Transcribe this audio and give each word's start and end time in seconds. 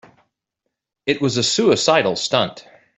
It 1.05 1.21
was 1.21 1.37
a 1.37 1.43
suicidal 1.43 2.15
stunt. 2.15 2.67